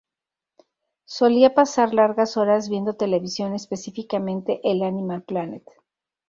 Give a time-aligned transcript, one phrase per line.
[1.05, 5.63] Solía pasar largas horas viendo televisión, específicamente el Animal Planet.